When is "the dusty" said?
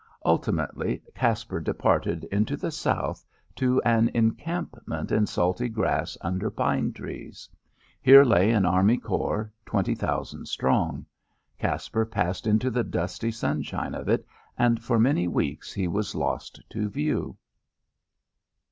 12.71-13.29